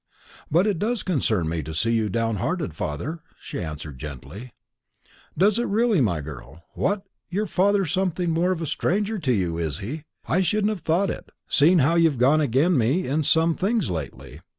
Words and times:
"But 0.49 0.65
it 0.65 0.79
does 0.79 1.03
concern 1.03 1.47
me 1.47 1.61
to 1.61 1.75
see 1.75 1.91
you 1.91 2.09
downhearted, 2.09 2.73
father," 2.73 3.19
she 3.39 3.59
answered 3.59 3.99
gently. 3.99 4.51
"Does 5.37 5.59
it 5.59 5.67
really, 5.67 6.01
my 6.01 6.21
girl? 6.21 6.63
What! 6.73 7.03
your 7.29 7.45
father's 7.45 7.91
something 7.91 8.31
more 8.31 8.55
than 8.55 8.63
a 8.63 8.65
stranger 8.65 9.19
to 9.19 9.31
you, 9.31 9.59
is 9.59 9.77
he? 9.77 10.05
I 10.27 10.41
shouldn't 10.41 10.69
have 10.71 10.81
thought 10.81 11.11
it, 11.11 11.29
seeing 11.47 11.77
how 11.77 11.93
you've 11.97 12.17
gone 12.17 12.41
again 12.41 12.79
me 12.79 13.05
in 13.05 13.21
some 13.21 13.53
things 13.53 13.91
lately. 13.91 14.39